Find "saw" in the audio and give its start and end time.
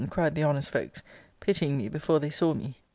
2.31-2.55